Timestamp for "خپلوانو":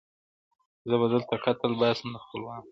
2.23-2.67